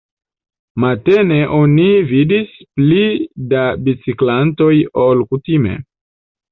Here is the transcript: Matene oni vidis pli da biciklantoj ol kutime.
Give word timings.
Matene 0.83 1.37
oni 1.59 1.85
vidis 2.13 2.57
pli 2.81 3.05
da 3.53 3.69
biciklantoj 3.87 4.75
ol 5.09 5.27
kutime. 5.33 5.81